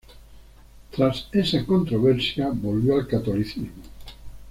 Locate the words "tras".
0.89-1.29